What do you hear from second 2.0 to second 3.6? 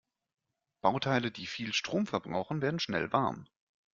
verbrauchen, werden schnell warm.